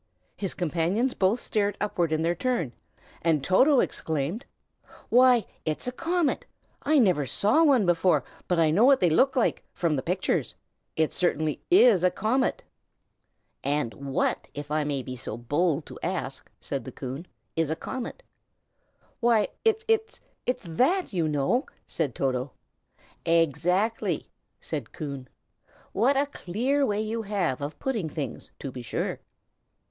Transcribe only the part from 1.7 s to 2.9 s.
upward in their turn,